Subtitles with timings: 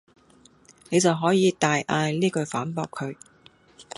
[0.89, 3.15] 你就可以大嗌呢句反駁佢